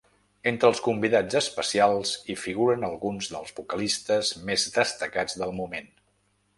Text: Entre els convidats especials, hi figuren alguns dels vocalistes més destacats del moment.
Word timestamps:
Entre 0.51 0.69
els 0.71 0.79
convidats 0.85 1.37
especials, 1.39 2.15
hi 2.31 2.37
figuren 2.45 2.89
alguns 2.89 3.31
dels 3.37 3.55
vocalistes 3.61 4.35
més 4.51 4.69
destacats 4.83 5.43
del 5.45 5.59
moment. 5.65 5.97